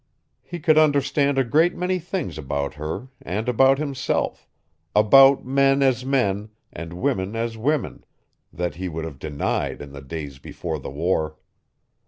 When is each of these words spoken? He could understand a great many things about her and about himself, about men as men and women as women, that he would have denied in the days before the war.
He 0.41 0.59
could 0.59 0.79
understand 0.79 1.37
a 1.37 1.43
great 1.43 1.75
many 1.75 1.99
things 1.99 2.39
about 2.39 2.73
her 2.73 3.09
and 3.21 3.47
about 3.47 3.77
himself, 3.77 4.47
about 4.95 5.45
men 5.45 5.83
as 5.83 6.03
men 6.03 6.49
and 6.73 6.93
women 6.93 7.35
as 7.35 7.55
women, 7.55 8.03
that 8.51 8.73
he 8.81 8.89
would 8.89 9.05
have 9.05 9.19
denied 9.19 9.79
in 9.79 9.91
the 9.91 10.01
days 10.01 10.39
before 10.39 10.79
the 10.79 10.89
war. 10.89 11.37